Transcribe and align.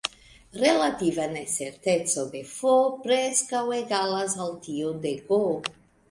Relativa 0.59 1.25
necerteco 1.33 2.23
de 2.31 2.41
"F" 2.53 2.71
preskaŭ 3.03 3.61
egalas 3.81 4.33
al 4.47 4.55
tiu 4.69 4.95
de 5.05 5.13
"G". 5.29 5.39